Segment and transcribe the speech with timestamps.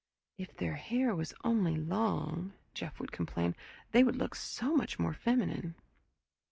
[0.39, 3.55] "If their hair was only long," Jeff would complain,
[3.91, 5.75] "they would look so much more feminine."